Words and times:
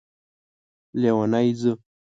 لیونی 1.01 1.47
ځو 1.59 1.73